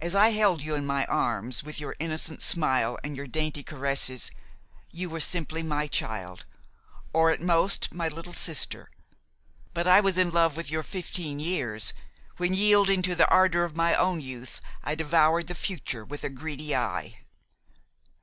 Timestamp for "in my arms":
0.74-1.62